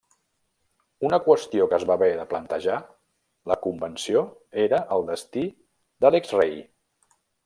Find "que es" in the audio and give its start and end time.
1.73-1.83